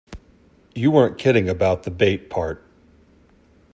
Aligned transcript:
You 0.73 0.89
weren't 0.89 1.19
kidding 1.19 1.47
about 1.47 1.83
the 1.83 1.91
bait 1.91 2.31
part. 2.31 2.65